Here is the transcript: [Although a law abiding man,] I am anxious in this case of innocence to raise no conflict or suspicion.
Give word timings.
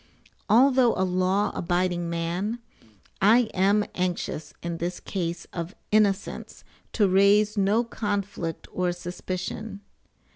[Although 0.49 0.95
a 0.95 1.05
law 1.05 1.51
abiding 1.53 2.09
man,] 2.09 2.57
I 3.21 3.51
am 3.53 3.85
anxious 3.93 4.51
in 4.63 4.77
this 4.77 4.99
case 4.99 5.45
of 5.53 5.75
innocence 5.91 6.63
to 6.93 7.07
raise 7.07 7.55
no 7.55 7.83
conflict 7.83 8.67
or 8.73 8.93
suspicion. 8.93 9.81